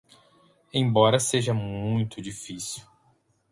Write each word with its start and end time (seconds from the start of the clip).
Embora 0.73 1.19
seja 1.19 1.53
muito 1.53 2.23
difícil 2.23 2.81